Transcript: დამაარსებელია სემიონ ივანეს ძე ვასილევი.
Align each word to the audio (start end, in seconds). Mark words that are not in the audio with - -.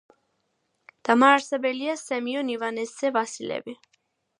დამაარსებელია 1.11 1.95
სემიონ 2.07 2.53
ივანეს 2.59 2.99
ძე 3.01 3.17
ვასილევი. 3.23 3.83